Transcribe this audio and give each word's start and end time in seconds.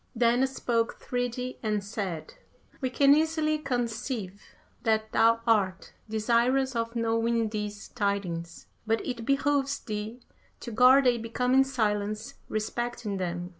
Then 0.15 0.47
spake 0.47 0.97
Thridi 0.97 1.59
and 1.61 1.83
said, 1.83 2.33
"We 2.81 2.89
can 2.89 3.13
easily 3.13 3.59
conceive 3.59 4.41
that 4.81 5.11
thou 5.11 5.41
art 5.45 5.93
desirous 6.09 6.75
of 6.75 6.95
knowing 6.95 7.49
these 7.49 7.87
tidings, 7.89 8.65
but 8.87 9.05
it 9.05 9.27
behooves 9.27 9.77
thee 9.77 10.19
to 10.61 10.71
guard 10.71 11.05
a 11.05 11.19
becoming 11.19 11.63
silence 11.63 12.33
respecting 12.49 13.17
them. 13.17 13.49